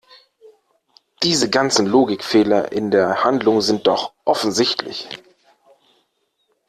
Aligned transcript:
Diese 1.21 1.47
ganzen 1.47 1.85
Logikfehler 1.85 2.71
in 2.71 2.89
der 2.89 3.23
Handlung 3.23 3.61
sind 3.61 3.85
doch 3.85 4.13
offensichtlich! 4.25 5.07